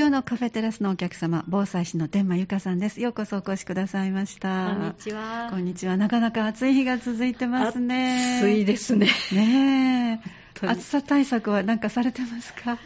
[0.00, 3.02] 今日のカフェテラスのお客様、防災士の天満由香さんです。
[3.02, 4.74] ようこそお越しくださいました。
[4.74, 5.48] こんにちは。
[5.50, 5.98] こんにちは。
[5.98, 8.38] なかなか暑い日が続いてますね。
[8.38, 9.08] 暑いですね。
[9.34, 10.22] ね
[10.62, 12.78] 暑さ対策は何かされてますか？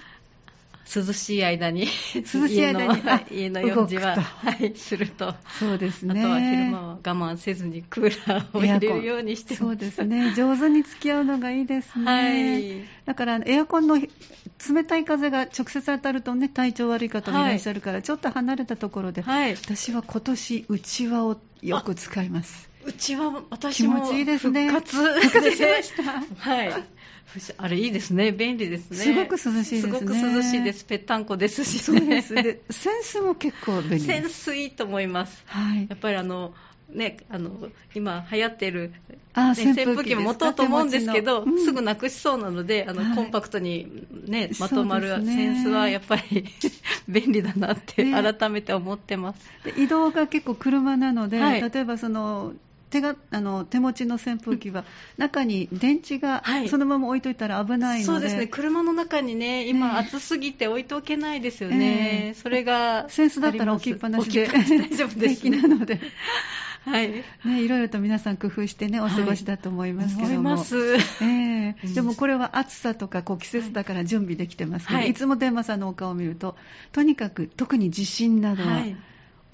[0.85, 5.35] 涼しい間に、涼しい間に家のはい家の用事は、はい、すると。
[5.59, 6.21] そうですね。
[6.21, 10.35] あとは昼間は我慢せずにクーラーを入れるようにしてそうですね。
[10.35, 12.05] 上手に付き合うのがいいですね。
[12.05, 19.57] はいだから、エアコンの冷たい風が直接当たるとね、体調悪い方もいらっしゃるから、ちょっと離れたところで、はい。
[19.57, 22.71] 私は今年、うちわをよく使います。
[22.87, 26.73] うちは私も気持ちいいですね復活復活しました はい。
[27.59, 28.33] あれいいですね。
[28.33, 28.97] 便利ですね。
[28.97, 30.85] すごく涼しいですねすごく涼しいです。
[30.85, 31.81] ぺったんこですし、ね。
[31.81, 32.35] そうです。
[32.35, 34.29] で、センスも結構便利セン。
[34.29, 35.43] スいいと思います。
[35.47, 35.97] はいや。
[35.97, 36.55] っぱりあの、
[36.91, 37.51] ね、あの
[37.95, 38.93] 今流行ってる、
[39.33, 46.45] あね、扇風機も持とうと思うんですけど、うんすぐなくしそうなので、あのはいコンパクトに、ね、まとまるセンスはやっぱり
[47.09, 49.41] 便利だなってね改めて思ってます。
[49.65, 52.53] で移動が結構車なので、はい例えばその
[52.95, 54.85] 手があの手持ちの扇風機は
[55.19, 56.69] 中に電池がはい。
[56.69, 62.35] そのまま置いといたら危ないので、そうですね、車の中にね、今、ね暑すぎて置いておけないですよね、ええ。
[62.35, 64.47] それがセンスだったら置きっぱなしで。
[64.47, 64.65] 大
[64.97, 66.01] 丈夫です、 平気なので、
[66.85, 67.25] はい、ね、
[67.63, 70.67] いろいろと皆さん工夫してねお過ごしだと思いますけども、思い。
[71.23, 71.77] ええ。
[71.85, 71.95] うん。
[71.95, 75.11] でもこれは暑さとかこう季節だから準備できてますけど、はい。
[75.11, 76.57] い、つも天馬さんのお顔を見ると
[76.93, 78.97] とにかく特に地震などははい、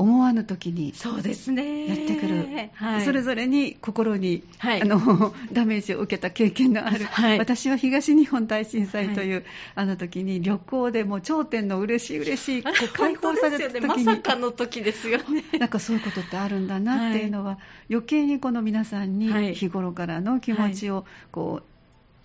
[0.00, 1.86] 思わぬ時にそうですね。
[1.86, 4.82] やってくる、はい、それぞれに心に、はい。
[4.82, 7.38] あの ダメージを受けた経験のある、はい。
[7.38, 15.44] 私は東日本大震災という、あの時に旅行でもう頂点の嬉しい嬉しいこう解放された時に、ね、まさかの時ですよね。
[15.60, 17.58] なんかそういうことってあるんだなっていうのは、
[17.90, 19.48] 余計にこの皆さんはい。
[19.48, 21.64] に日頃からの気持ちをこう、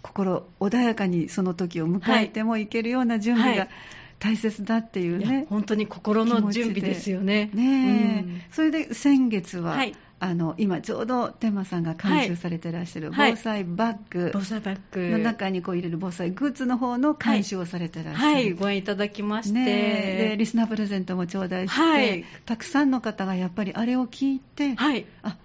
[0.01, 3.69] 心穏やかにその時を迎えてもいけるような準備がはい
[4.19, 5.45] 大切だっていうね。
[5.49, 7.49] 本当に心の準備ですよね。
[7.53, 8.41] ねえ、うん。
[8.52, 9.95] それで先月は、はい。
[10.17, 13.31] あの今ちょうど天馬さんが監修されてらっしゃるはい。
[13.31, 14.31] 防災バッグ。
[14.33, 20.27] 防災バッグの中にこう入れる防災グッズの方の監修をされてらっしゃる、はい、ご縁いただきまして、ねえ。
[20.30, 22.26] でリスナープレゼントも頂戴して、はい。
[22.45, 25.37] たくさんの方がやっぱりあれを聞いて、はい、あ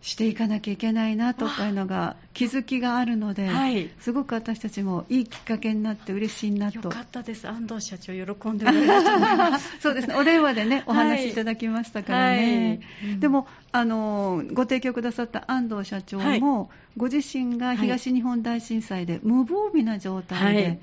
[0.00, 3.90] していかなきゃいけないなとかいうのが気づきがあるので、はい。
[3.98, 9.76] すごく私たちもいいきっかけになって嬉しいなよとかったです、安藤社長、喜んでおられると思います。
[9.80, 11.10] そうですね、お電話でね、おはい。
[11.10, 13.10] 話しいただきましたからね、はい。
[13.12, 13.20] うん。
[13.20, 20.78] でもあの、ご提供くださった安藤社長も、ご自身が東日本大震災で無防備な状態で、はい。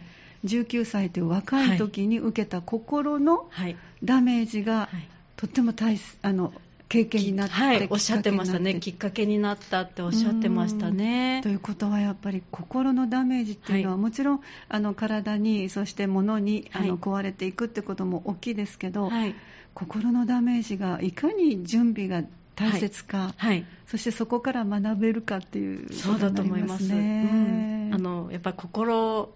[0.45, 5.07] 19歳という若い時に受けた心のはい、ダメージが、はい。
[5.37, 6.53] とっても大切あの
[6.87, 11.41] 経験になって、はい、おっしゃってましたね、きっかけになったっておっしゃってましたね。
[11.43, 11.49] と。
[11.49, 14.01] いうことはやっぱり心のダメージっていうのは、はい。
[14.01, 19.35] もちろんあの体にそして物にあの、はい壊れていくってことも大きいですけど、はい、
[19.73, 22.23] 心のダメージがいかに準備が
[22.55, 26.87] 大切か、はい、そしてそこから学べるかっていうそうだと思います。
[26.87, 27.91] ねうん。
[27.93, 29.29] あのやっぱり心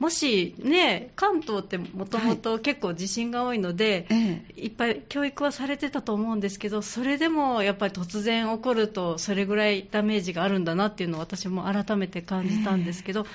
[0.00, 4.62] もしね、関東ってもともと結構地震が多いので、ええ。
[4.62, 13.26] いっぱい教育はされてたと思うんですけど、それでもやっぱり突然起こると、それぐらいダメージがあるんだなっていうのを私も改めて感じたんですけど、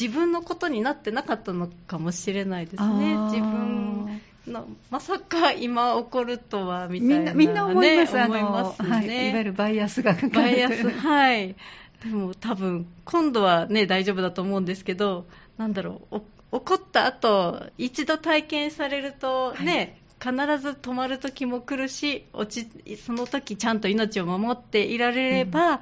[0.00, 8.88] 自分のことになってなかったのかもしれないですね、自分のまさか今起こるとはみたいな、ね、みんな思います,、あ思いのますね。
[8.88, 10.32] はい、いわゆるバイアスがかかる。
[10.32, 11.54] バイアス、はい。
[12.02, 15.26] でも多分、今度はね、大丈夫だと思うんですけど、
[15.56, 16.22] なんだろう、
[16.52, 25.80] お起こった後、一度体験されるとね、必ず止まる時も来るし、落ち、その時ちゃんと命を守っていられれば、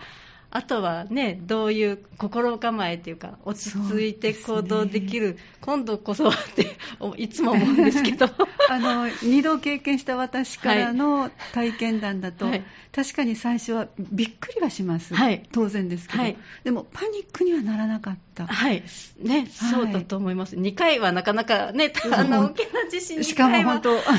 [0.55, 8.27] あとはね、どういう心構えというか、落ち着いて行動できる、今度こそはって、おいつも思うんですけど。
[8.69, 12.65] あの2度経験した私からの体験談だと、はい。
[12.93, 15.43] 確かに最初はびっくりはします、はい。
[15.53, 16.37] 当然ですけど、はい。
[16.65, 18.47] でもパニックにはならなかった。
[18.47, 18.83] はい、
[19.21, 20.57] ね、そうだと思います。
[20.57, 24.19] 2回はなかなかね、の大きな地震しかも2回は本当、あ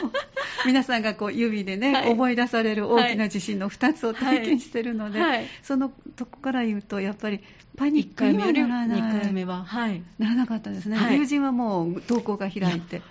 [0.00, 0.12] の
[0.66, 2.10] 皆さんがこう指でね、はい。
[2.10, 7.40] 思い出される大きな地震の2つを体験してるので、はいそのとこから言うと、やっぱり
[7.76, 9.00] パニ1ックにはならない。
[9.00, 11.18] 2回目は、はい、ならなかったですね、はい。
[11.18, 13.02] 友人はもう瞳孔が開いて、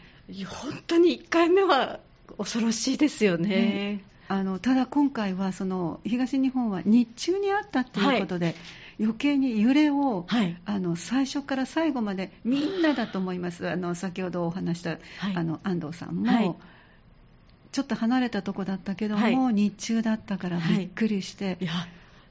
[0.46, 2.00] 本当に1回目は
[2.38, 3.50] 恐ろしいですよね。
[3.50, 4.04] ね。
[4.30, 8.56] あのただ今回はその東日本は日中にあったということで、
[9.00, 10.58] 余計に揺れを、はい。
[10.66, 15.00] あの最初から最後までみんなだと思います、あの先ほどお話した、はい。
[15.36, 16.56] あの安藤さんも、はい。
[17.72, 19.54] ちょっと離れたとこだったけども、はい。
[19.54, 21.72] 日中だったからびっくりして、いや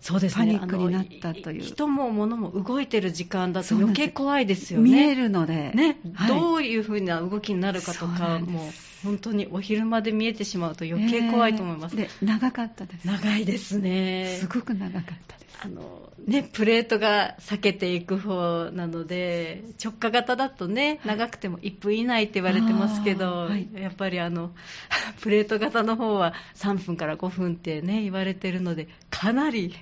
[0.01, 1.63] そうですね、パニックになったという。
[1.63, 4.91] 人も物も動いてる時間だと余計怖いですよね。
[4.91, 6.29] 見えるので、ね、はい。
[6.29, 8.69] どういうふうな動きになるかとか、も。
[8.69, 8.73] う
[9.07, 11.97] 本当にお昼間で見えてしまうと余計怖いと思います。
[11.97, 12.21] えー。
[12.21, 13.07] で長かったです。
[13.07, 14.39] 長いですね。
[14.41, 15.59] すごく長かったです。
[15.63, 23.69] あのね、プレートが避けていく方なので直下型だとね長くても1分以内って言われてますけど、はい。
[23.75, 24.51] やっぱりあの
[25.23, 29.73] プレート型の方は3分から5分ってね言われてるのでかなり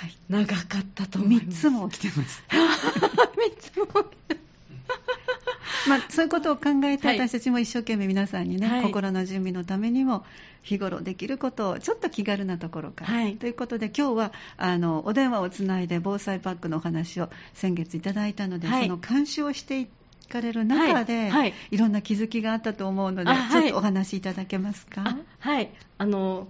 [0.00, 0.16] はい。
[0.28, 1.66] 長かったと思います。
[1.66, 2.44] 3つも起きてます。
[2.48, 2.60] 三
[3.58, 4.04] つもま
[5.88, 7.18] あ、そういうことを考えて、はい。
[7.18, 8.82] 私たちも一生懸命皆さんにね、はい。
[8.82, 10.24] 心の準備のためにも
[10.62, 13.36] 日頃できることをちょっと気軽なところから、はい。
[13.36, 18.82] ということで今日はあのお電話をつないで防災パックのお話を先月いただいたので、はい。
[18.84, 19.88] その監修をしてい
[20.28, 21.30] かれる中で、はい。
[21.30, 21.54] はい。
[21.70, 25.02] いろんな気づきがあったと思うので、ちょっとお話しいただけますか？
[25.04, 25.70] あはい。
[25.98, 26.48] あの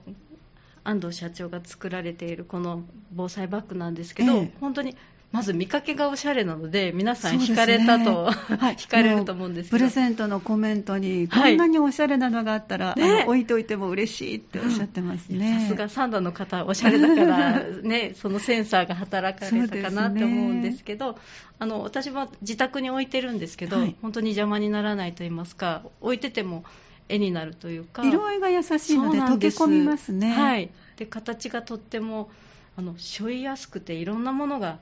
[0.82, 4.53] 安藤社長が作られているこの防災バッグなんですけど、ええ。
[4.61, 4.97] 本当に
[5.32, 8.32] まず見かけがおしゃれなので皆さん惹かれたと、は
[8.73, 8.77] い。
[8.77, 9.79] 惹かれると思うんですけど。
[9.79, 13.23] プレゼントのコメントに、こはいんなにおしゃれなのがあったら、ね。
[13.23, 15.61] あの置いといても嬉しいっておっしゃってますね。
[15.62, 21.17] さすがサンダの方おしゃれだから、ね、 そのセンサーが働かれたかなって思うんですけど
[21.59, 23.94] あの私も自宅に置いてるんですけど、はい。
[24.03, 26.65] 本当に邪魔にならないと言いますか置いてても
[27.09, 28.05] 絵になるというか。
[28.05, 30.32] 色合いが優しいので溶け込みますね。
[30.32, 32.31] はい、で形がとっても
[32.77, 34.79] あの背負いやすくていろんなものが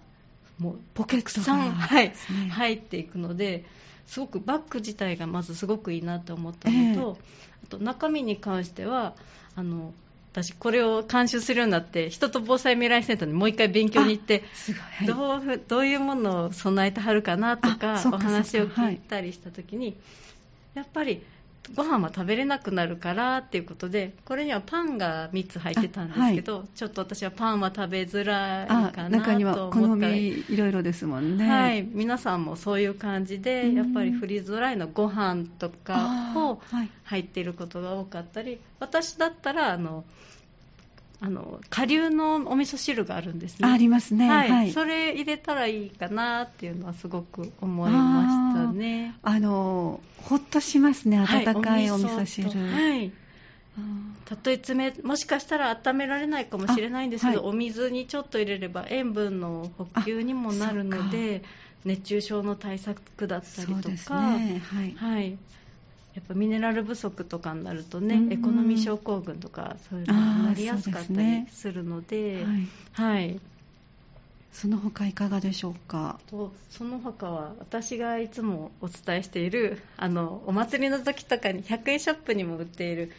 [0.58, 2.12] もうポケットがはい
[2.50, 3.64] 入っていくので
[4.06, 7.18] すごくバッグ自体がまずすごくいいなと思ったのと、
[7.64, 9.14] あと中身に関しては
[9.54, 9.92] あの
[10.32, 14.72] 私これを監修するようになって人と防災未来センターにもう一回勉強に行ってい。
[14.72, 15.06] はい。
[15.06, 19.96] どうふどういうものを備えてはるかなとかお話を聞いたりしたときに、
[20.74, 21.22] やっぱり
[21.74, 30.12] ご飯は食べれなくなるからっていうことでこれにはパンが3つ入ってたんですけど、ちょっと私はパンは食べづらいあかな中には好と思ったら。
[30.12, 31.48] みいろいろですもんね。
[31.48, 36.60] はい、皆さんもそういう感じで、うんやっぱりフリーズドライのご飯とかを
[37.04, 40.04] 入っていることが多かったり私だったらあの
[41.20, 44.28] あの顆粒のお味噌汁があるんですねあありますね。
[44.28, 44.72] はいはい。
[44.72, 51.18] それ入れたらいいかなっていうのはすごく思いましたねあのほっとしますね。
[51.18, 52.50] はい温かいお味噌汁。
[52.50, 53.10] とはい
[53.76, 53.80] あ
[54.26, 61.42] たとえ冷もしかしたら温められないかもしれないんですけど、あはいお水にちょっと入れれば塩分の補給にもなるので
[61.84, 64.62] 熱中症の対策だっーたりとそうですか、ね。
[64.70, 64.94] はい。
[64.96, 65.38] はい、
[66.18, 73.14] やっぱミネラル不足とかになるとね、うんエコノミー症候群とかそういうのになりやすかったりするので、はい。
[73.14, 73.40] はい、
[74.52, 76.18] その他いかがでしょうか？
[76.28, 83.12] とその他は私がいつもお伝えしているあのお祭りの時とかに100円ショップにも売っている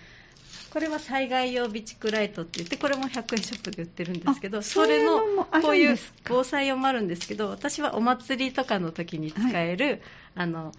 [0.74, 5.20] これは災害用備蓄ライトって言ってこれも100円ショップで売ってるんですけどあそれの
[5.62, 5.98] こういう
[6.28, 10.02] 防災用もあるんですけど私はお祭りとかの時に使える、
[10.36, 10.74] あの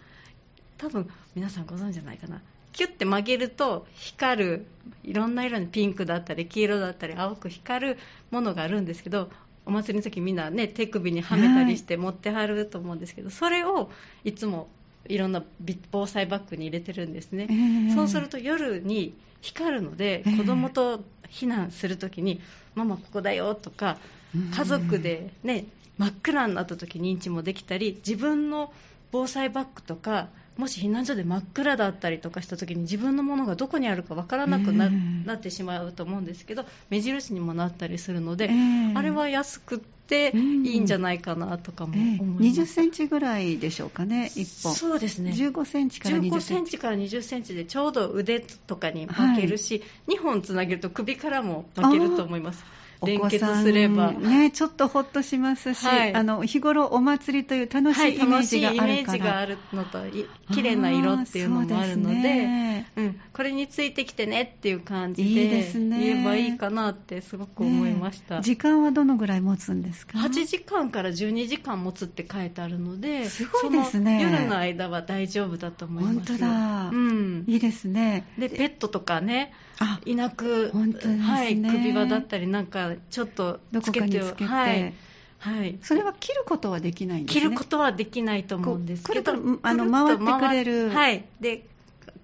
[0.81, 2.41] 多分皆さんご存知じゃないかな。
[2.73, 4.67] キュッて曲げると光る
[5.03, 7.99] いろんな色にピンクだったり黄色だったり青く光る
[8.31, 9.29] ものがあるんですけど
[9.67, 13.91] お祭りの時みんなね手首にはめたりして持ってはると思うんですけど、それを
[14.25, 14.69] いつも
[15.09, 20.37] いろんなび防災バッグに入れてるんですね、えーそうすると夜に光るので、ええ。
[20.37, 22.41] 子供と避難するときに、
[22.75, 23.99] ママここだよとか
[24.35, 25.67] うん、家族でね、
[25.99, 28.73] 真っ暗になったとき認知もできたり、自分の
[29.11, 30.29] 防災バッグとか、
[30.61, 42.61] もし避難所で真っ暗だったりとかしたときに自分のものがどこにあるかわからなくな,、ええなってしまうと思うんですけど、目印にもなったりするので、ええあれは安くってうんいいんじゃないかなとかもえー思います。
[42.63, 44.75] 20センチぐらいでしょうかね、1本。
[44.75, 45.33] そうですね。
[45.33, 46.47] 15センチから20 15センチ。
[46.47, 52.63] センチから20センチでちょうど腕とかに巻けるし、2本つなげると首からも巻けると思います
[53.05, 56.15] 連結すれば、ね、ちょっとほっとしますし、はい。
[56.15, 59.19] あの日頃お祭りという楽しはいい、イメージがあイメーるから。
[59.19, 74.21] ジがあるのとい綺麗な色っていうのもあるのでねうん、これについてきてねっていう感じいいで言えばいいかなってすごく思いました、ね時間はどのぐらい持つんですか？8時間から12時間持つって書いてあるのですごいですね。
[74.23, 76.89] 夜の間は大丈夫だと思います本当だ。
[76.89, 78.27] うん、いいですね。
[78.39, 81.19] でペットとかねあいなく、ね。
[81.19, 84.95] はい、首輪だったりなんかちょっとどこつけてかにつけて、はい。
[85.39, 87.41] はい、それは切ることはできないんですね。
[87.41, 90.91] 着ることはできないと思うんですけどくるくるあの回ってくれる。
[90.91, 91.25] はい。
[91.41, 91.65] で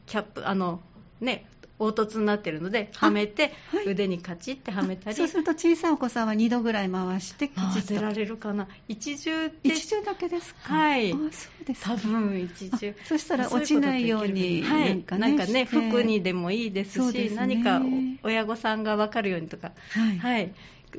[0.06, 0.80] キャップあの
[1.20, 1.46] ね
[1.78, 3.87] 凹凸になってるのではめて、はい。
[3.87, 5.16] 腕にカチッてはめたり。
[5.16, 8.68] そうすると小さいお子さんは2度ぐらい回して回せられるかな。
[8.88, 10.75] 一重で一重だけですか？
[10.75, 11.12] はい。
[11.12, 12.90] あそうですか多分一重。
[12.90, 15.64] あそしたら落ちないようにはい、なんかね。
[15.64, 17.35] 服にでもいいですしね。
[17.35, 17.83] 何か
[18.23, 19.73] 親御さんが分かるようにとか。
[19.90, 20.54] はい、はい、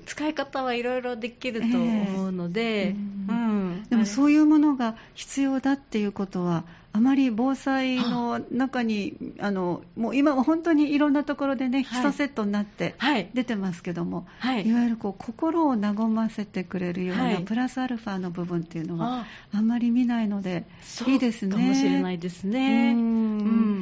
[0.06, 6.64] 使い方はいろいろできると思うので、えーうん、でもそういうものが必要だっていうことは
[6.98, 12.96] あまり防災の中にあのもう今は本当にいろんなところでね、はい、1セットになって
[13.36, 20.66] 出てますけども、はい、いわゆるこう心を和ませてくれるような、はい、プラスアルファの部分っていうのはあんまり見ないので
[21.06, 21.54] いいですね。
[21.54, 22.96] かもしれないですね。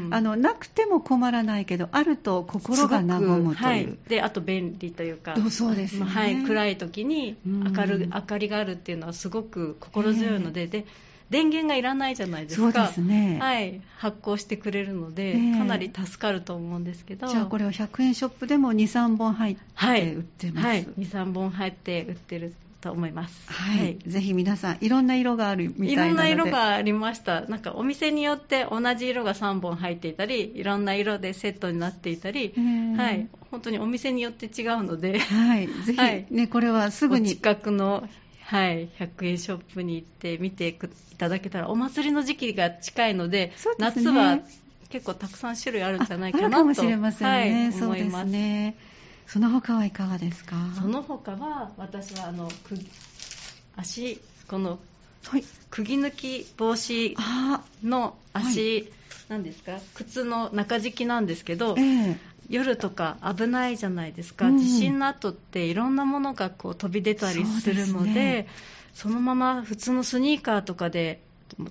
[0.06, 3.98] うんあのなくても困らないけどあると心が和むという。
[4.08, 10.68] であと便利というかそうです、ね、はい、暗い時に明る明かりがあるっていうのはすごく心強いので。
[10.68, 10.86] で
[11.30, 12.72] 電源がいらないじゃないですか。
[12.72, 13.40] そうですね。
[13.42, 13.82] はい。
[13.98, 17.28] 発光してくれるので、えー、かなり助かると思うんですけど。
[17.28, 20.68] じゃあこれは100円ショップでも2、3本入って売ってます。
[20.68, 20.78] はい。
[20.78, 22.54] はい、2、3本入って売ってる
[22.86, 23.52] と思います。
[23.52, 25.94] はい、はい、ぜひ皆さんいろんな色があるみたいなので。
[25.94, 27.42] いろんな色がありました。
[27.42, 32.54] なんかお店によって同じ色が3本入っていたり、いろんな色でセットになっていたり、
[32.96, 33.28] はい。
[33.50, 35.68] 本当にお店によって違うので、はい。
[35.68, 38.08] ぜひ、はい、ねこれはすぐに近くの
[38.44, 40.76] はい、100円ショップに行って見てい
[41.18, 44.38] ただけたらお祭りの時期が近いので、ね、夏は
[44.90, 46.58] 結構たくさん種類あるんじゃないかなと。
[46.58, 48.28] かもしれませんね、はい、思います。
[48.28, 48.78] ね
[49.28, 50.56] その他はいかがですか？
[50.80, 52.50] その他は私はあの
[53.76, 54.80] 足この、
[55.28, 57.16] はい、釘抜き防止
[57.84, 58.92] の足、
[59.28, 59.80] なんですか？
[59.96, 62.18] 靴の中敷きなんですけど、えー、
[62.50, 68.48] 夜とか危ないじゃないですか、うん、地震の後っていろんなものがこう飛び出たりするので、ね、
[68.94, 71.22] そのまま普通のスニーカーとかで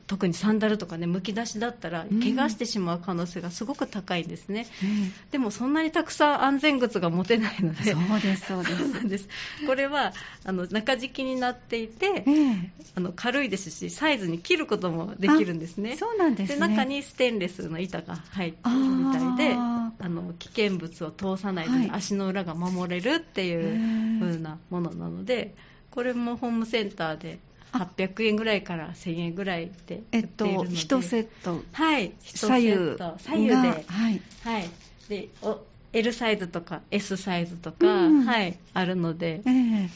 [0.06, 7.92] 特にサンダルとかねむき出しだったら怪我してしまう可能性がすごく高いんですね、うん、でもそんなにたくさん安全靴が持てないので。
[7.92, 9.28] そうですそうです。
[9.66, 10.12] これは
[10.44, 15.96] あの中敷きになっていて、えー、あの軽いですしサイズに切ることもできるんですね。
[15.96, 25.54] そうなんです、ね、で中にステンレスの板が入ってるみたいであの危険物を通さないで、はい、足の裏が守れるっていう風なものなので
[25.90, 27.38] これもホームセンターで
[27.74, 31.60] 800円ぐらいから1000円ぐらいでえっと1セット。
[31.72, 32.72] はい左右
[33.18, 33.56] 左右で。
[33.56, 34.70] はい、はい、
[35.08, 35.60] でお
[35.92, 39.88] L サイズとか S サイズとか、うん、はいあるので、えー、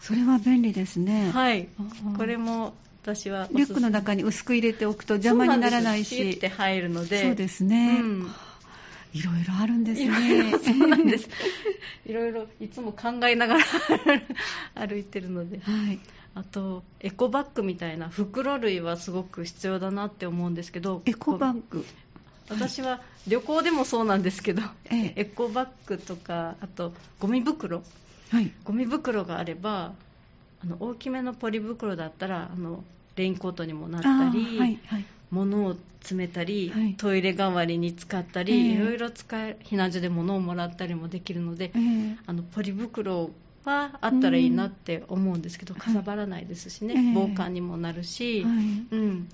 [0.00, 1.30] それは便利ですね。
[1.30, 1.68] はい。
[2.16, 6.30] これも私はリュックの中に薄く入れておくと邪魔にならないし。
[6.30, 7.22] って入るので。
[7.22, 8.30] そうですね、うん。
[9.12, 10.52] いろいろあるんですね。
[10.58, 11.28] そうなんです。
[12.06, 13.64] いろいろいつも考えながら
[14.86, 15.58] 歩いてるので。
[15.58, 15.98] はい。
[16.34, 21.84] あとエコバッグみたいな袋類はすごく必要だなって思うんですけどエコバッグ。
[22.48, 27.82] 私は旅行でもそうなんですけど、エコバッグとかあとゴミ袋、
[28.30, 29.92] はい、ゴミ袋があれば
[30.62, 32.84] あの大きめのポリ袋だったらあの
[33.16, 43.30] レインコートにもなったり、はいはい、物を詰めたり、はい、トイレ代わりに使ったり、えー、いろいろ使え避難所で物をもらったりもできるので、えー、あのポリ袋
[43.64, 49.28] はあったらいいなって思うんですけど、かさばらないですしね、はい、防寒にもなるし、はい、うん、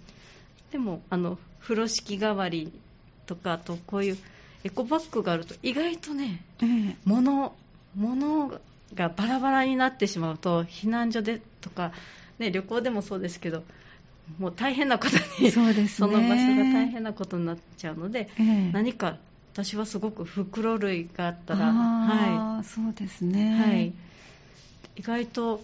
[0.70, 2.72] でもあの風呂敷代わり
[3.26, 4.18] とかあとこういう
[4.64, 7.54] エコバッグがあると意外とね、えー、物
[7.94, 8.60] 物
[8.94, 11.92] がバラバラになってしまうと避難所でとか、
[12.38, 13.62] ね、旅行でもそうですけど
[14.38, 19.16] もう大変なことにそ、ね,、の場所が大変なことになっちゃうので、えー、何か
[19.52, 23.92] 私はすごく袋類があったら、はい、そうですね、はい、
[24.98, 25.62] 意外と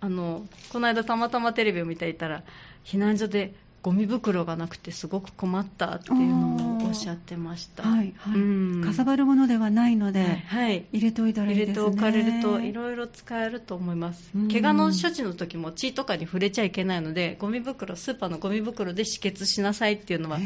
[0.00, 2.42] あのこの間たまたまテレビを見ていたら
[2.84, 7.82] 避難所でゴミ袋がなくてすごく困ったっていうのもおっしゃってました。
[7.82, 8.34] はいはい。
[8.34, 8.38] う
[8.80, 11.74] ん、かさばるものではないので、はい、入れておいたらいいですね。
[11.74, 14.30] 入れておかれるといろいろ使えると思います。
[14.52, 20.38] 怪我の処置の時も血とかに触れちゃいけないので、ゴミ袋スーパーのゴミ袋で止血しなさいっていうのは、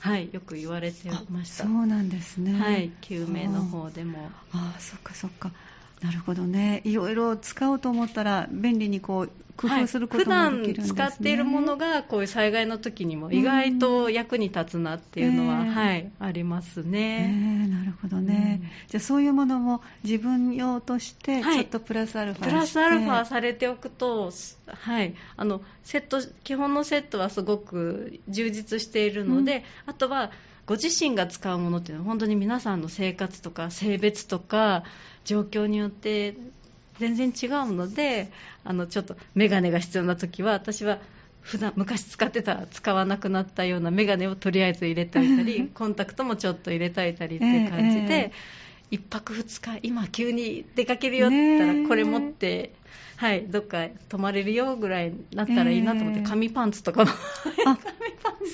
[0.00, 1.64] はい、よく言われてました。
[1.64, 2.60] そうなんですね。
[2.60, 4.30] はい、救命の方でも。
[4.52, 5.50] ああ、そっかそっか。
[6.02, 24.30] なるほどね、いろいろ使おうと思ったら便利にこう工夫することもできるんです、ね、はい、普段使っているものがこういう災害の時にも意外と役に立つなっていうのは、うん、はい、ありますね、えー、なるほどね、うん、じゃあそういうものも自分用としてちょっとプラスアルファ、はい、プラスアルファされておくと、
[24.66, 30.30] はい、あのセット基本のセットはすごく充実しているので、うん、あとは
[30.66, 34.84] ご自身が使うものっていうのは本当に皆さんの生活とか性別とか
[35.24, 36.36] 状況によって
[36.98, 38.30] 全然違うので
[38.64, 40.98] あのちょっと眼鏡が必要な時は私は
[41.40, 48.32] 普段昔使ってた使わなくなったような眼鏡をとりあえず入れておいたり コンタクトもちょっと入れておいたりっていう感じで、
[48.90, 52.72] えー、1泊2日今急に出かけるよって言ったらこれ持って
[53.22, 57.10] はい、どっか泊まれるよぐらいなったらいいなと思って、えー、紙パンツとかも。
[57.66, 57.78] あ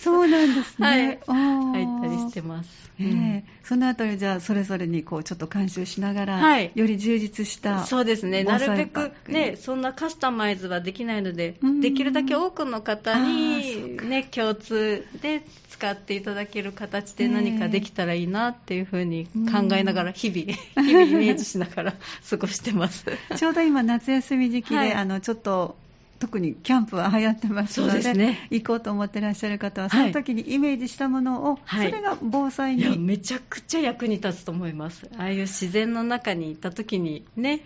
[0.03, 8.45] そうなんですね、はい、入ったりしてます、えー、うん、そのあたりじゃあそれぞれにこうちょっと監修しながら、はい、より充実したそうですね。
[8.45, 15.43] なるべくねそんなカスタマイズはできないのでできるだけ多くの方にね共通で
[15.79, 21.95] 使っていただける形で何かできたらいいなっていうふうに考えながら日々、日々イメージしながら
[22.29, 23.05] 過ごしてます。
[23.37, 25.77] ちょうど今夏休み時期で、はい、あのちょっと
[26.19, 35.09] 特にキャンプは流行ってますので、ね、行こうと思ってらっしゃる方は、その時にイメージしたものを、はい、それが防災に、めちゃくちゃ役に立つと思います。
[35.17, 37.61] ああいう自然の中に行った時にね、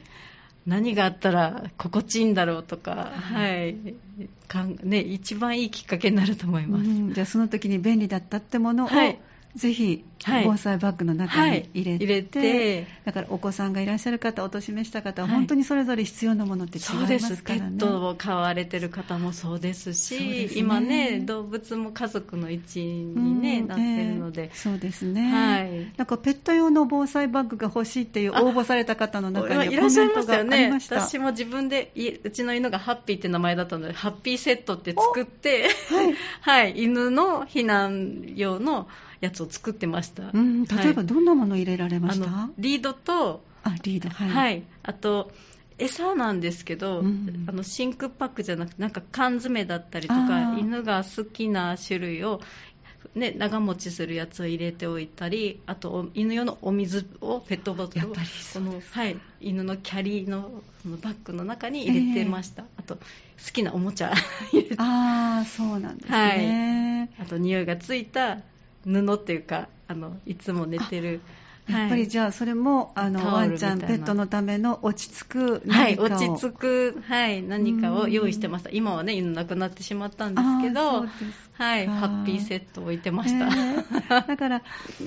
[0.66, 3.74] 何があったら心地いいんだろうとか、はい、
[4.48, 7.14] かんね、一番いいきっかけになると思います。
[7.14, 9.18] じゃあその時に便利だったってものを、はい
[9.54, 12.86] ぜひ防災バッグの中に入れてはい、入れて。
[13.04, 31.00] だからお子さんがいらっしゃる方お年めした方は本当にそれぞれ必要なものって違いますからね、ペットを飼われてる方もそうですし、ね、今ね動物も家族の一員にね、うん、なってるので、そうですね、はい、なんかペット用の防災バッグが欲しいっていう応募された方の中にはコメントがありました。
[31.00, 31.92] 私も自分で
[32.22, 38.88] うちの犬がハッピーって名前だったのでハッピーセットって作って、 はい、 はい、犬の避難用の
[39.22, 45.30] やつを作ってました、うん、例えばどんなもの入れられました、はい、リードとあリードはい、はい、あと
[45.78, 52.40] 餌なんですけど、うん、あの真空パックじゃなくてなんか缶詰だったりとか犬が好きな種類を
[53.14, 63.02] ね、長持ちするやつを入れておいたりあと犬用のお水をペットボトルをこの、はい、犬のキャリーののバッグの中に入れてました、えー、あと好
[63.52, 64.12] きなおもちゃ
[64.78, 68.38] ああそうなんですね、はい、あと匂いがついた
[68.84, 71.20] 布っていうかあのいつも寝てる。
[71.68, 78.70] やっぱりじゃあそれもあのワンちゃんペットのための落ち着くはい落ち着くはい何かを用意してました。
[78.70, 81.06] 今はね犬なくなってしまったんですけど
[81.62, 83.48] はいハッピーセット置いてました、え。
[83.48, 84.62] ー、 だから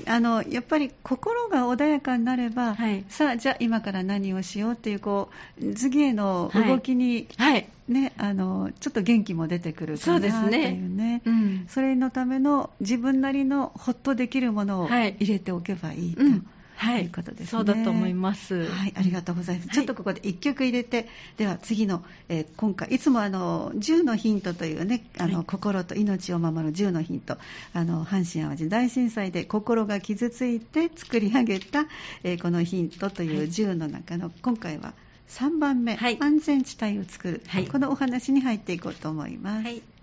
[0.07, 5.29] あのやっぱり心が穏やかになれば、はい、さあじゃあ今から何をしようっていうこ
[5.61, 7.69] う次への動きに、はい、はい。
[7.87, 11.21] ね、あのちょっと元気も出てくるかなというね、ね。
[11.23, 16.23] うん、それのための自分なりのほっとできるものを入れておけばいいと。
[16.23, 17.47] うんはい、いうことですね。
[17.47, 18.65] そうだと思います。
[18.65, 19.67] はい、ありがとうございます。
[19.69, 21.07] はい、ちょっとここで1曲入れて、
[21.37, 27.37] では次の、えー、今回いつもあの10のヒントというね、あの、はい、心と命を守る10のヒント、
[27.73, 31.85] あの阪神淡路大震災で心が傷ついて作り上げた、
[32.23, 34.93] えー、このヒントという10の中の、今回は
[35.29, 39.94] 3番目、はい、安全地帯を作る、はい、このお話に入っていこうと思います。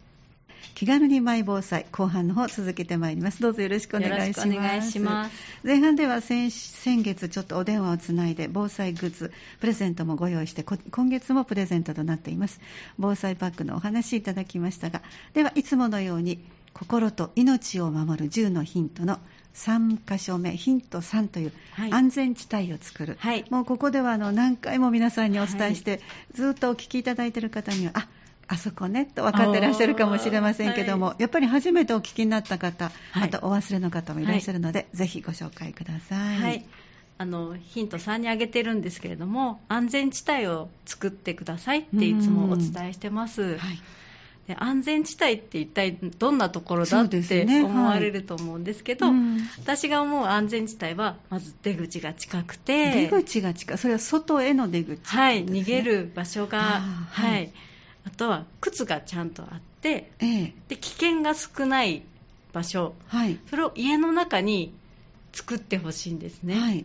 [0.63, 3.43] はい気軽にマイ防災後半の方続けてまいります。
[3.43, 4.49] どうぞよろしくお願いします。
[4.49, 5.33] お願いします。
[5.65, 12.61] 前半では先先月ちょっとお電話をつないで防災グッズプレゼントもご用意して今月もプレゼントとなっています。
[12.99, 15.03] 防災バッグのお話いただきましたが
[15.35, 19.19] ではいつものように心と命を守る10のヒントの
[19.55, 21.53] 3箇所目ヒント3という
[21.91, 26.01] 安全地帯を作る、はい、もうここではあの何回も皆さんにお伝えして、はい、
[26.33, 28.09] ずっとお聞きいただいている方にはあ
[28.53, 36.37] あそこねと分かってらっしゃるかもしれませんけども、はい、やっぱり初めてお聞きになった方、はい、とお忘れの方もいらっしゃるので、ぜひご紹介ください。
[36.37, 36.65] はい。
[37.17, 43.57] あのヒント3に挙げてるんですけれども安全地帯を作ってくださいっていつもお伝えしてます。
[43.57, 43.81] はい。
[44.49, 47.23] で安全地帯って一体どんなところだって
[47.63, 49.39] 思われると思うんですけど、ねはい。
[49.39, 53.79] うん、私が思う安全地帯はまず出口が近くて出口が近い。
[53.79, 55.47] それは外への出口、ね、はい。
[55.47, 57.53] 逃げる場所がはい、はい、
[58.07, 62.03] あとは靴がちゃんとあって、ええ、で危険が少ない
[62.53, 64.75] 場所、はい、それを家の中に
[65.33, 66.85] 作ってほしいんですね、はい、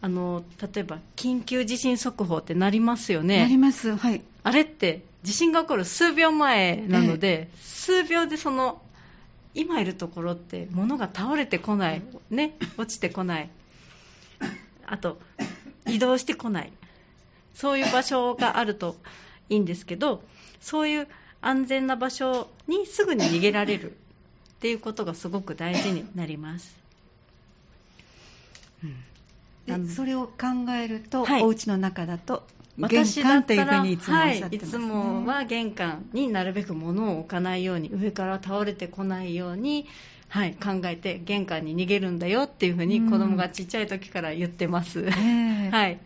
[0.00, 3.40] あの例えば緊急地震速報ってなりますよね。
[3.40, 3.96] なります。
[3.96, 4.22] はい。
[4.42, 7.56] あれって地震が起こる数秒前なので、え。
[7.60, 8.80] 数秒でその
[9.54, 13.50] 今いるところって物が倒れてこない、ね、落ちてこない。
[14.86, 15.20] あと
[15.86, 16.72] 移動してこない。
[17.54, 18.96] そういう場所があると
[19.50, 20.22] いいんですけど
[20.60, 21.08] そういう
[21.42, 23.94] 安全な場所にすぐに逃げられるっ
[24.60, 26.78] ていうことがすごく大事になります。
[29.68, 32.42] うん、それを考えると、はい、お家の中だと
[32.88, 39.86] 玄関というふうにいつもおっしゃってます、ね、はい、いつもは玄関になるべく物を置かないように上から倒れてこないように、
[40.28, 45.08] はい、考えて玄関に逃げるんだよっていうふうに子供がちっちゃい時から言ってます。
[45.10, 45.98] はい、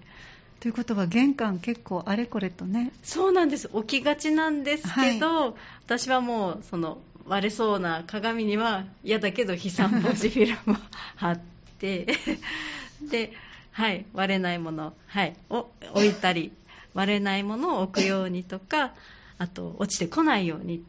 [0.65, 2.91] ということは玄関結構あれこれとね。
[3.03, 3.69] そうなんです。
[3.75, 6.97] 置きがちなんですけど、はい、私はもうその
[7.27, 10.77] 割れそうな鏡には嫌だけど飛散防止フィルムを
[11.17, 11.41] 貼っ
[11.79, 12.07] て
[13.11, 13.35] で
[13.73, 16.51] はい、割れないもの、はい、を置いたり
[16.95, 18.95] 割れないものを置くようにとか
[19.37, 20.83] あと落ちてこないように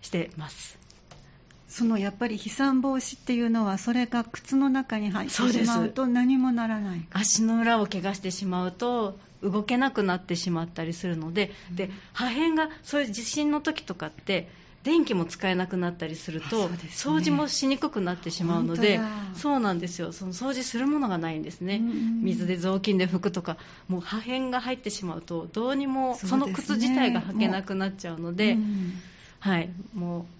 [0.00, 0.78] してます
[1.68, 7.06] そのやっぱり飛散防止っていうのはそれが靴の中に入ってしまうと何もならない。
[7.12, 14.48] 足の裏を怪我してしまうと動けなくなってしまったりするのでうん、で破片がそういう地震の時とかって
[14.82, 19.00] 電気も使えなくなったりすると、ね、掃除もしにくくなってしまうので
[19.34, 20.12] そうなんですよ。
[20.12, 21.80] その掃除するものがないんですね、
[22.22, 28.56] 水で雑巾で拭くとかもう破片が入ってしまうとどうにもその靴自体が履けなくなっちゃうので、
[29.40, 29.70] はい。
[29.94, 30.37] もう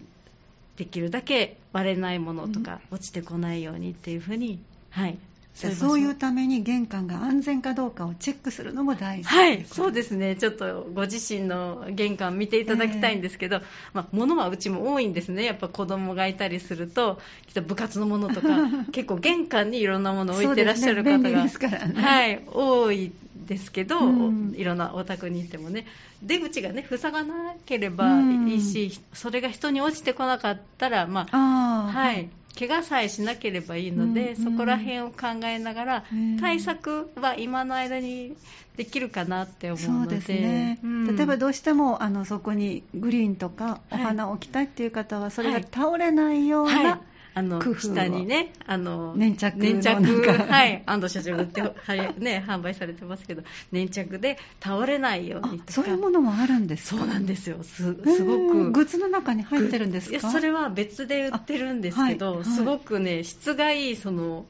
[0.78, 4.60] できるだけ割れないものとか落ちてこないようにっていうふうに、
[4.90, 5.18] はい、
[5.58, 10.36] そういうために玄関が安全かどうかをチェックするのも大事はいそうですね。
[10.36, 15.44] ちょっとご自身の玄関見ていただきたいんですけど、えー、まあ、物はうちも多いんですね。
[15.44, 17.18] やっぱ子供がいたりすると
[17.66, 18.48] 部活のものとか
[18.92, 21.28] 結構玄関にいろんなものを置いてらっしゃる方が、ね。
[21.28, 23.10] ね、はい、多い
[23.46, 25.86] ですけど、うん、いろんなお宅に行ってもね。
[26.22, 36.04] 出口がね塞がなければいいし、うん、それが人に落ちてこなかったらまあはい、怪我さえしなければいいので、うんうん、そこら辺を考えながら、
[36.40, 38.34] 対策は今の間に
[38.76, 40.16] できるかなって思うので。
[40.16, 46.98] そうですね、うん、例えばどうしてもあのそこにグリーンとかお花を置きたいっていう方は、それが倒れないような、はいはい
[47.38, 50.82] あの下にねあの粘着粘着はい。
[50.86, 55.72] 安藤社長が売って、はいね、販売されてますけど粘着で倒れないようにとか。
[55.72, 57.62] そういうものもあるんですそうなんですよ。
[57.62, 58.70] すすごく。
[58.72, 60.18] グッズの中に入ってるんですか？
[60.18, 64.44] いやそれは別で売ってるんですけど、はいはい、すごくね質がいいその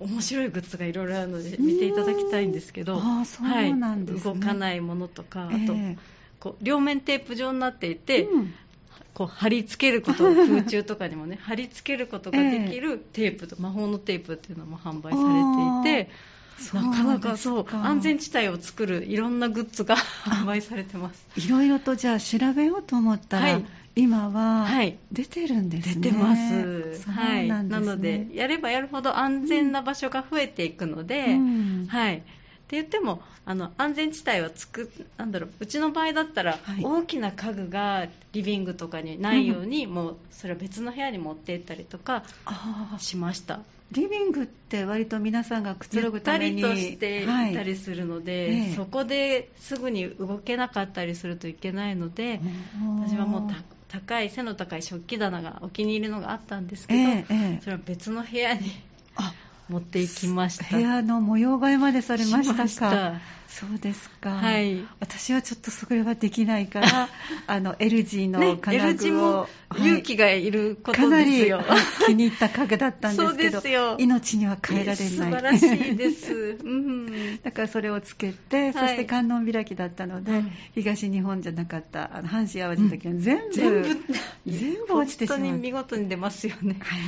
[0.00, 4.30] 面白いグッズがいろいろあるので見ていただきたいんですけど、あそうなんです、ね。
[4.30, 5.96] はい、動かないものとか、あと、えー、
[6.38, 8.54] こう両面テープ状になっていて、うん、
[9.18, 16.10] こう貼り付けること空中とかにもね 貼り付けることができるテープと、えー、魔法のテープっていうのも販売されていて
[16.72, 21.26] なかなかそう安全地帯を作るいろんなグッズが販売されてます。
[21.36, 23.64] いろいろとじゃあ調べようと思ったら、はい、
[23.96, 24.68] 今は
[25.10, 32.22] 出てるんですね、出てます、はい、なのでやればやるほど安全な場所が増えていくので、うん、はい
[32.68, 42.24] って言ってもあの安全地帯はつくなんだろううちの場合だったら、はい、大きな家具がリビングとかにないように、うん、もうそれは別の部屋に持って行ったりとか
[42.98, 43.60] しました。
[43.90, 52.38] リビングって割と皆さんがくつろぐためにゆったりとしていたりするので、はい、そこですぐに動けなかったりするといけないので、
[53.02, 53.50] 私はもう
[53.88, 58.70] 高い背の高い食器棚がお気に入りのがあったんですけど、えー、それは別の部屋に
[59.68, 60.76] 持っていきました。
[60.76, 63.20] 部屋の模様替えまでされましたか？
[63.48, 67.08] そうですか、はい、私はちょっとそれはできないから
[67.48, 75.08] あの L 字の金具を、ね、L 字も勇気がいることですよ、かなり 気に入った家具だったんですけど命には変えられない。
[75.08, 84.14] 素晴らしいです、うん、だからそれをつけて、そして観音開きだったので、はい、東日本じゃなかったあの阪神・淡路の時は全部、うん、全部
[84.46, 85.38] 全部落ちてしまう。
[85.38, 87.00] 本当に見事に出ますよね、はい、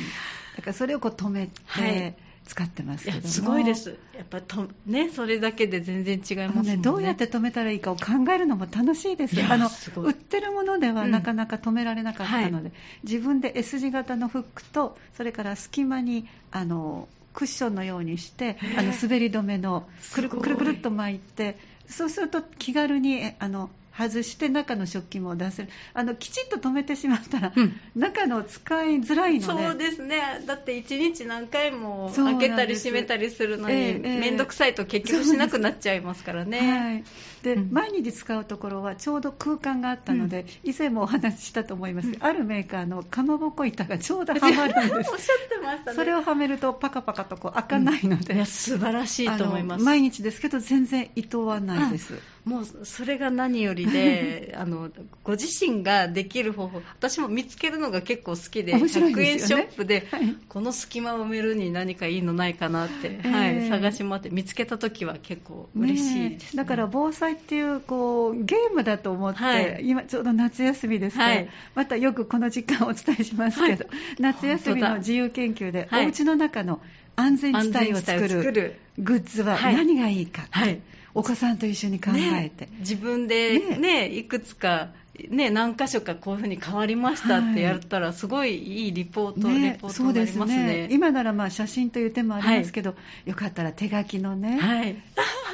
[0.56, 2.14] だからそれをこう止めて、はい
[2.50, 3.96] 使ってますけどすごいです。
[4.16, 8.02] やっぱとねそれだけで全然違いますね、ね、どうやって止めたらいいかを考
[8.34, 9.70] えるのも楽しいですあの
[10.02, 12.72] 売ってるものではなかなか止められなかったので、うんはい、
[13.04, 21.56] 自分で S 字型のフックとそれから隙間にあのクッションのようにしてあの滑り止めのくるくるくるっと巻いて
[21.88, 23.70] そうすると気軽にあの
[24.08, 25.68] 外して中の食器も出せる。
[25.94, 30.42] あのきちっと止めてしまったら、うん、中の使いづらいのでそうですね。
[30.46, 37.04] だって1日何回も開けたり閉めたりするのに面倒、くさいと結局しなくなっちゃいますからね、はい、
[37.42, 49.84] で、うん、毎日使うところはちょうど空間があったので、うん、以前もお話ししたと思います、あるメーカーのかまぼこ板がちょうどはまるんですおっしゃってました、ね、それをはめるとパカパカとこう開かないので、素晴らしいと思います。
[49.84, 54.90] 毎日ですけど全然いとわないですもうそれが何よりで あの
[55.22, 73.86] ご自身ができる方法私も見つけるのが結構好きで、ね、100円ショップで、はい、この隙間を埋めるに何かいいのないかなって、えー、はい、探し回って見つけた時は結構嬉しいです、ね、だから防災っていうこうゲームだと思って、はい、今ちょうど夏休みですから、はい、またよくこの時間お伝えしますけど、
[74.18, 76.80] 夏休みの自由研究で、お家の中の
[77.16, 80.80] 安全地帯を作るグッズは何がいいか、はい
[81.14, 84.88] お子さんと一緒に考えて、ね、自分でね、ね、いくつか、
[85.28, 92.96] ね、何箇所かこういうふうに変わりましたってやったら、すごいいいリポート、ね、レポートになりますね、ね、今ならまあ写真という手もありますけど、は
[93.26, 94.96] い、よかったら手書きのね、はい、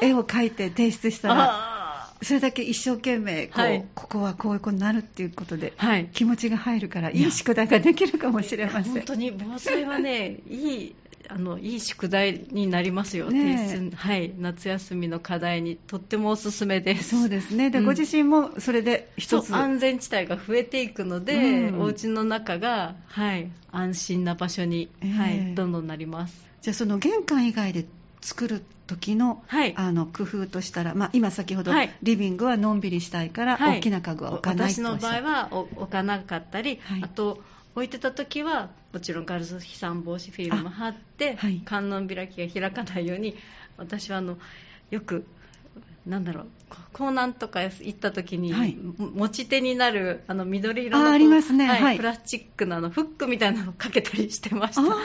[0.03, 1.77] 絵を描いて提出したら。
[2.23, 8.93] それだけ一生懸命こう、はい、ここはこういうことになるっていうことで、はい、気持ちが入るからいい宿題ができるかもしれません。
[8.95, 10.95] 本当に防災はねいい
[11.29, 17.19] あのいい宿題になりますよ、ね、はい、夏休みの課題にとってもおすすめです。
[17.19, 17.71] そうですね。
[17.71, 19.55] で、うん、ご自身もそれで一つ。
[19.55, 26.47] 安全地帯が増えていくので、うん、お家の中が、はい、安心な場所に、えー、はい、どんどんなります。
[26.63, 27.87] じゃあその玄関以外で
[28.21, 37.43] 作る時の,、はい、あの工夫としたら、まあ、今先ほど、はい、リビングはのんびりしたいから、大きな家具は置かない私の場合は置かなかったり、あと
[37.75, 43.37] 置いてた時はもちろんガラス飛散防止フィルム貼って、はい、観音開きが開かないように
[43.77, 44.39] 私はあの
[44.91, 45.27] よく
[46.07, 46.47] なんだろう。
[46.93, 54.81] 港南とか行った時に、はい、持ち手になるあの緑色のありますね、はい、プラスチックのあのフックみたいなのをかけたりしてました。
[54.81, 54.97] あ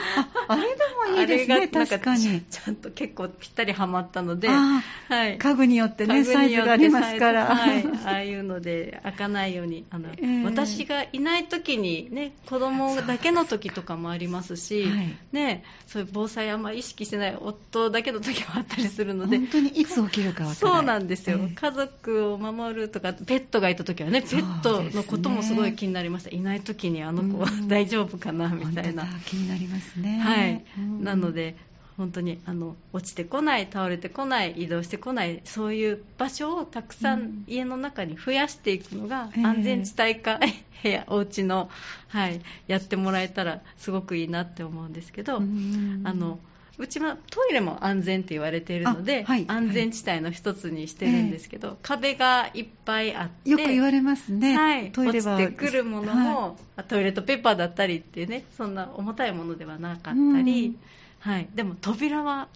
[0.48, 0.78] あれで
[1.12, 1.68] もいいですね。
[1.68, 2.40] 確かに。
[2.42, 4.82] ちゃんと結構ぴったりはまったので、は
[5.28, 29.06] い、家具によってねサイズがありますから、はい、 ああいうので開かないようにあの、えー、私がいない時にね子供だけの時とかもありますし、はい、ねそういう防災あんまり意識してない夫だけの時もあったりするので本当にいつ起きるか分からないなんですよ、えー、家族を守るとかペットがいた時はねペットのこともすごい気になりました、ね、いない時にあの子は 大丈夫かなみたいな。
[29.26, 30.18] 気になりますね。
[30.18, 30.64] はい。
[31.00, 31.56] なので
[31.96, 40.52] 本当にあの落ちてこない倒れてこない移動してこないそういう場所をたくさん家の中に増やしていくのが安全地帯化、えー、
[40.82, 41.70] 部屋お家の
[42.08, 46.38] はいやってもらえたらすごくいいなって思うんですけどあの
[46.78, 55.36] うちはトイレも安全って言われているので、はい、安全地帯の一つにしてるんですけど、はい、壁がいっぱいあってよく言われますね、はい、トイレは。
[55.36, 60.76] 落ちてくるものも、はい、トイレットペーパーだったりっていうねそんな重たいものではなかったり、
[61.22, 62.48] はい、でも扉は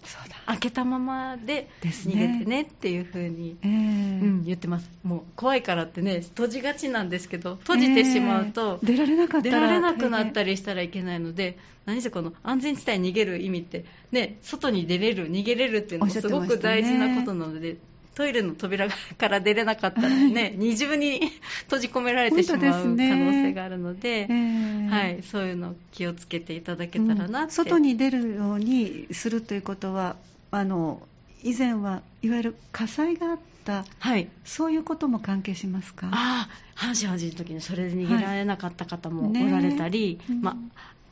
[0.45, 3.67] 開けたままで逃げてねっていう風に、ねえ。
[3.67, 4.91] ー、うん、言ってます。
[5.03, 17.77] もう怖いからってね閉じがちなんですけど閉じてしまうと、えー、出られなかった出られなくなったりしたらいけないので、何せこの安全地帯に逃げる意味ってね外に出れる逃げれるっていうのもすごく大事なことなので、
[18.17, 21.21] トイレの扉から出れなかったらね、 二重に
[21.65, 30.15] 閉じ込められてしまう可能性があるので、でね、はい、そういうの気をつけていただけたらなって、うん、外に出るようにするということは
[30.49, 30.99] あの
[31.43, 36.09] 以前はいわゆる火災があった、はい、そういうことも関係しますか？
[36.11, 40.57] あ阪神・淡路の時にそれで逃げられなかった方もおられたり、はいね、ま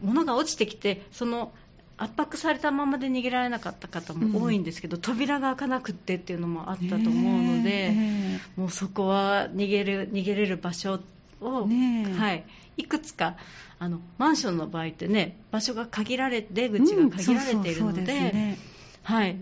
[0.01, 1.51] 物が落ちてきてその
[1.97, 10.99] 圧迫されたままで逃げられなかった方も多いんですけど、うん、扉が開かなくってっていうのもあったと思うので、ね、もうそこは逃げる逃げれる場所
[11.41, 12.43] を、ね、はい、
[12.77, 13.37] いくつか
[13.79, 18.57] あのマンションの場合ってね場所が限られ出口が限られているので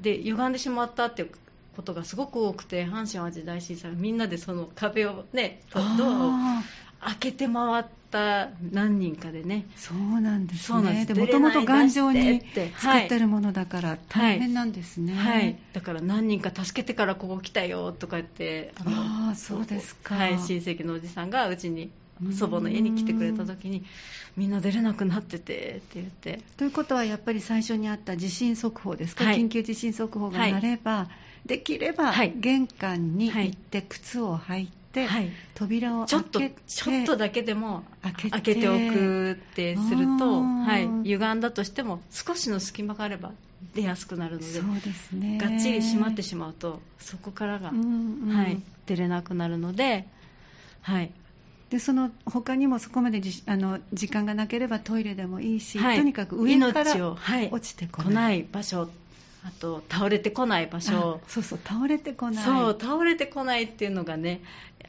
[0.03, 1.31] 歪んでしまったっていう
[1.75, 6.31] ことがすごく多くて阪神・淡路大震災みんなでその壁をねドアを
[7.05, 9.65] 開けて回った何人かでね。
[9.75, 11.05] そうなんですね。
[11.05, 12.41] でもともと頑丈に
[12.75, 21.89] 作ってるものだから大変なんですね、はい、はい、だから何人か助けてからここ来たよとか言ってああそうですか、はい、親戚のおじさんがうちに
[22.31, 23.83] 祖母の家に来てくれた時に
[24.37, 26.41] みんな出れなくなっててって言って。
[26.57, 31.09] ということはやっぱり最初にあった地震速報ですか、はい、緊急地震速報が鳴れば、は
[31.45, 43.31] い、できれば玄関に行って靴を履いて、はい、扉を開けてちょっとだけでも開けておくってすると、はい、歪んだとしても少しの隙間があれば
[43.73, 50.07] 出やすくなるのでそうです、ね、がっちり閉まってしまうとそこからが、うんうん、はい、出れなくなるので、
[50.81, 51.11] はい、
[51.73, 56.93] でその他にもそこまであの時間がなければトイレでもいいし、はい、とにかく上から
[57.49, 58.43] 落ちてこない。
[58.43, 58.89] 場所。
[59.45, 61.19] あと倒れてこない場所。
[61.27, 62.45] そうそう倒れてこない。
[62.45, 64.41] そう倒れてこないっていうのがね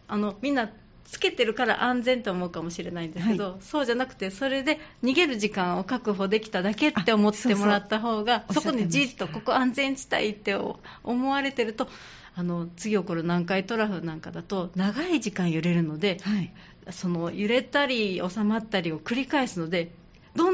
[0.08, 0.70] あのみんな
[1.04, 10.58] つけてるから安全と思うかもしれないんですけど、はい、そうじゃなくてそれで逃げる時間を確保できただけって思ってもらった方がそこにじっとここ安全地帯って
[11.04, 11.88] 思われてると
[12.36, 16.52] あの次起こる南海トラフなんかだと長い時間揺れるので、はい、
[16.90, 19.90] その揺れたり収まったりを繰り返すのでど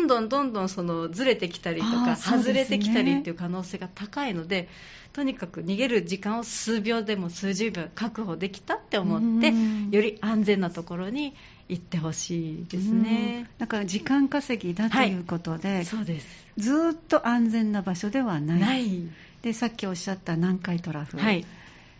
[0.00, 4.68] んどんどんどんそのずれてきたりとか、外れてきたりっていう可能性が高いので
[5.12, 9.52] とにかく逃げる時間を数秒でも数十秒確保できたって思って
[9.94, 11.34] より安全なところに
[11.68, 13.48] 行ってほしいですね。
[13.58, 16.26] だから時間稼ぎだということで、はい、そうです。
[16.56, 18.60] ずっと安全な場所ではない。
[18.60, 19.08] ない。
[19.42, 21.44] でさっきおっしゃった南海トラフ、はい、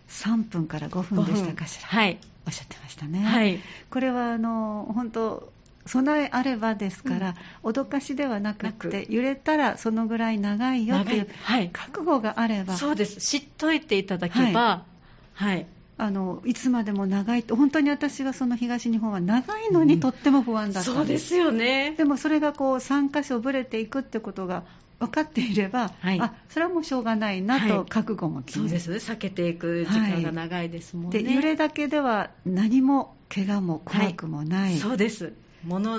[0.08, 3.60] 3分から5分でしたかしら、はい、おっしゃってましたね、はい、
[3.90, 5.52] これはあの本当
[5.86, 11.28] 備えあればですから、うん、脅かしではなくて揺れたらそのぐらい長いよという
[11.72, 13.20] 覚悟があれば、そうです。
[13.20, 14.84] 知っといていただけば、
[15.34, 15.66] はい、
[15.96, 21.94] あのいつまでも長いと本当に私はその東日本は長いのにとっても不安だった、うん、そうですよね。
[21.96, 24.64] でもそれがこう3箇所ぶれていくってことが
[24.98, 28.90] 分かっていれば、はい、あそれはもうしょうがないなと覚悟も決め、そうです。
[28.90, 35.24] ね避けていく時間が長いですもんね、で揺れだけでは何も怪我も怖くもない、そうです。
[35.24, 35.49] 物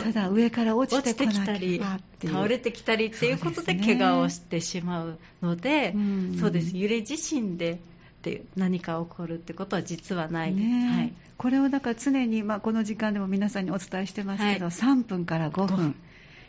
[0.04, 1.82] ただ上から落ちてきたり
[2.24, 5.94] 倒れてきたりっていうことで怪我をしてしまうので
[6.40, 6.76] そうです。
[6.76, 7.78] 揺れ自身でっ
[8.22, 15.96] て何か起こるってことは実はない、ねはい、これをだから常に、まあ、この時間でも皆さんにお伝えしてますけど、はい、3分から5分。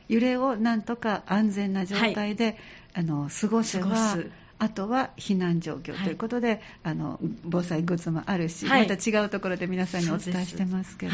[0.08, 2.56] 揺れをなんとか安全な状態で、はい、
[2.94, 4.18] あの過ごせば
[4.58, 11.12] あとは避難状況ということで、はい、あの防災グッズもあるし、はい、また違うところで皆さんにお伝えしてますけど、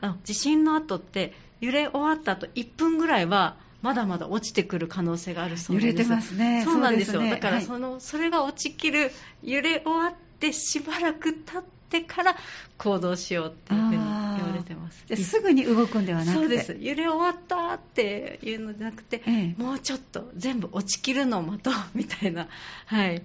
[0.00, 5.86] はい、地震の後って揺れ終わった後1分ぐらいはまだまだ落ちてくる可能性があるそうです。
[5.86, 6.62] 揺れてますね。
[6.64, 12.36] そうなんですよ、ね、だからその、はい、それが落ちきる揺れ終わってしばらく経ってから
[12.76, 15.04] 行動しようっていうふうに言われてます。
[15.16, 16.34] すぐに動くんではなくて。
[16.34, 16.76] そうです。
[16.80, 22.48] 揺れ終わったっていうのじゃなくて、ええ、もうちょっと全部落ちきるのを待とうみたいな。
[22.86, 23.22] はい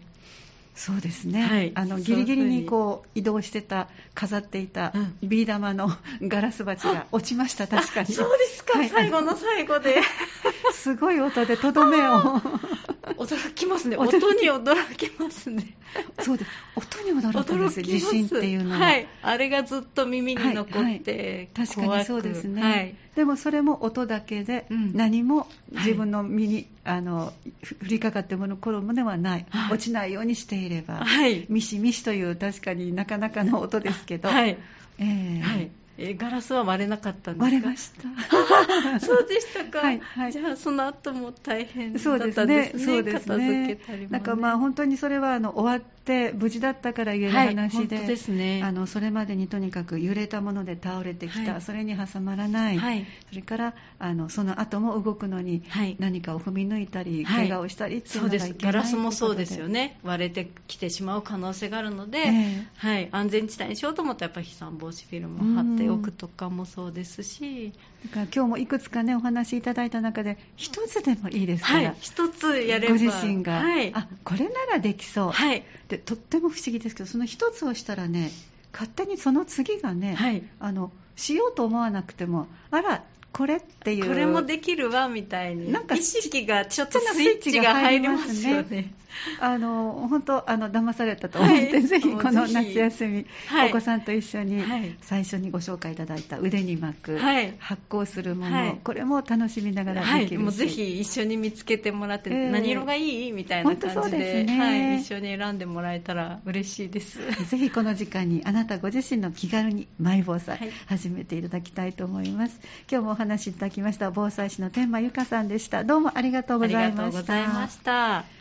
[0.75, 5.89] そうですね、はい、あのギリギリにこう移動してた飾っていたビー玉の
[6.23, 8.13] ガラス鉢が落ちました、確かに。
[8.13, 10.01] そうですか、はい、最後の最後で。
[10.73, 12.41] すごい音でとどめを
[13.03, 13.97] 驚きますね。
[13.97, 15.75] 音に驚きますね。
[16.21, 16.51] そうです。
[16.75, 20.91] 音に驚くんです地震っていうのは、はい、あれがずっと耳に残って、はい。
[20.91, 31.05] はい、確かにそうですね、はい、でもそれも音だけで何も自分の身に、あの降りかかってもの頃もではない、落ちないようにしていれば、
[31.49, 34.57] ミシミシという確かになかなかの音ですけど、はい。
[34.99, 37.43] えーはい、えガラスは割れなかったんですか？
[37.45, 38.99] 割れました。
[38.99, 42.83] そうでしたか、はいはい、じゃあその後も大変だったんですね。
[42.83, 43.27] そうですね。
[43.27, 55.63] 片付けたりも、ね、なんかまあ本当にそれはあの終わって無事だったから言える話で,、はい、ですね、あのそれまでにとにかく揺れたもので倒れてきた、はい、それに挟まらない、はい、それからあのその後も動くのに
[55.99, 59.97] 何かを踏み抜いたり、怪我をしたりっていうのがいけないガラスもそうですよね。
[60.03, 67.71] 割れてきてしまう可能性があるので、えー、はい、安全地帯にしようと思ったらやっぱり飛散防止フィルムを貼っておくとかもそうですし。
[68.03, 72.95] だから今日もいくつかねお話しいただいた中で一つでもいいですから、一、つやれば。
[72.95, 73.63] ご自身が、
[73.93, 75.63] あこれならできそう、はい、
[75.93, 78.31] でとっても不思議ですけどその一つをしたらね
[78.71, 84.07] 勝手にその次がね、はい、あのしようと思わなくてもあらこれっていう。
[84.07, 85.71] これもできるわみたいに。
[85.71, 88.93] なんか意識がちょっとスイッチが入りますよね
[89.39, 94.63] あの本当あの騙されたと思って、はい、ぜひこの夏休み、はい、お子さんと一緒に
[95.01, 107.19] 最初にご紹介いただいた腕に巻く、はい、発酵するもの、これも楽しみながらできるし、もうぜひ一緒に見つけてもらって、えー、何色がいいみたいな感じで、ね、はい、一緒に選んでもらえたら嬉しいです。
[107.49, 112.59] ぜひこの時間にあなたご自身の気軽にマイ防災、始めていただきたいと思います。
[112.91, 115.83] 今日もお話しいただきました防災士の天満由香さんでした。
[115.83, 118.33] どうもありがとうございました